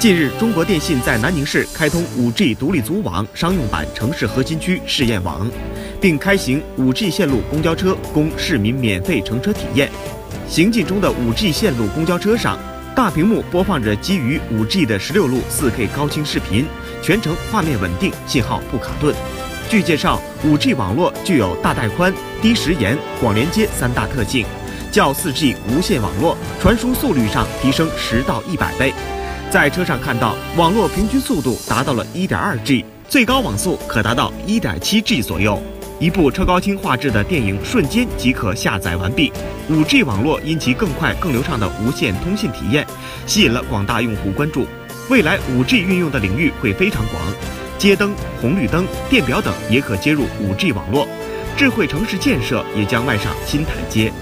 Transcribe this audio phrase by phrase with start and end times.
[0.00, 5.50] 近日，中国电信在南宁市开通 5G 独立组网商用版城市核心区试验网，
[6.00, 9.90] 并开行 5G 线路公交车供市民免费乘车体验。
[10.48, 12.56] 行进中的 5G 线路公交车上，
[12.94, 16.64] 大屏幕播放着基于 5G 的16路 4K 高清视频，
[17.02, 19.12] 全程画面稳定，信号不卡顿。
[19.68, 24.46] 据介绍，5G 网络具有大带宽、低时延、广连接三大特性，
[24.92, 28.94] 较 4G 无线网络传输速率上提升十到一百倍。
[29.50, 35.58] 在车上看到，网络平均速度达到了 1.2G，最高网速可达到 1.7G 左右。
[35.98, 39.32] 一部超高清画质的电影瞬间即可下载完毕。
[39.70, 42.86] 5G 网络因其更快、更流畅的无线通信体验，
[43.24, 44.66] 吸引了广大用户关注。
[45.08, 47.22] 未来 5G 运用的领域会非常广，
[47.78, 51.08] 街灯、红绿灯、电表等也可接入 5G 网络，
[51.56, 54.12] 智慧城市建设也将迈上新台阶。